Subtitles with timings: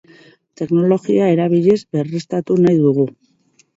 [0.61, 3.07] Teknologia erabiliz berriztatu nahi dugu.